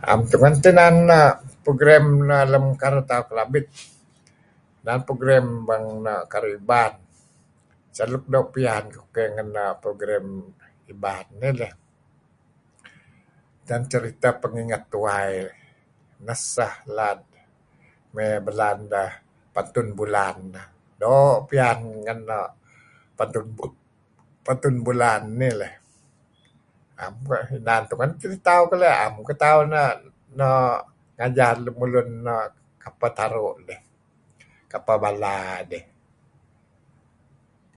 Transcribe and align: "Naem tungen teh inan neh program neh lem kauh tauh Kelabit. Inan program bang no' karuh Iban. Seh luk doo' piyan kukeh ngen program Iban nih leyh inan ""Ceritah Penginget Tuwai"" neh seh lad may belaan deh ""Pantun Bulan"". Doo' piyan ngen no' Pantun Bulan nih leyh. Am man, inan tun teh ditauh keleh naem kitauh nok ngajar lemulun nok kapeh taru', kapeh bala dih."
"Naem 0.00 0.20
tungen 0.30 0.54
teh 0.62 0.72
inan 0.74 0.96
neh 1.10 1.26
program 1.64 2.06
neh 2.30 2.44
lem 2.52 2.64
kauh 2.82 3.02
tauh 3.10 3.24
Kelabit. 3.28 3.66
Inan 4.82 5.00
program 5.08 5.46
bang 5.68 5.86
no' 6.06 6.22
karuh 6.32 6.52
Iban. 6.60 6.92
Seh 7.96 8.06
luk 8.12 8.24
doo' 8.32 8.50
piyan 8.54 8.84
kukeh 8.96 9.28
ngen 9.34 9.48
program 9.82 10.26
Iban 10.92 11.26
nih 11.40 11.52
leyh 11.60 11.74
inan 13.62 13.82
""Ceritah 13.92 14.34
Penginget 14.42 14.82
Tuwai"" 14.92 15.32
neh 16.26 16.38
seh 16.54 16.74
lad 16.96 17.20
may 18.14 18.30
belaan 18.46 18.78
deh 18.94 19.12
""Pantun 19.54 19.88
Bulan"". 19.98 20.38
Doo' 21.02 21.38
piyan 21.48 21.78
ngen 22.04 22.20
no' 22.30 22.52
Pantun 24.48 24.76
Bulan 24.86 25.22
nih 25.40 25.54
leyh. 25.62 25.74
Am 27.04 27.14
man, 27.30 27.46
inan 27.58 27.82
tun 27.88 28.10
teh 28.18 28.26
ditauh 28.32 28.66
keleh 28.70 28.90
naem 28.92 29.14
kitauh 29.28 29.62
nok 29.70 30.76
ngajar 31.16 31.54
lemulun 31.64 32.10
nok 32.26 32.44
kapeh 32.82 33.12
taru', 33.14 33.62
kapeh 34.70 34.96
bala 35.02 35.36
dih." 35.70 35.84